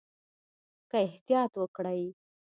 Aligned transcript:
که 0.89 0.97
احتیاط 1.07 1.51
وکړئ 1.61 2.03